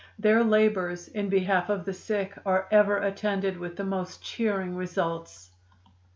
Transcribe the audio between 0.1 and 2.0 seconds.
Their labors in behalf of the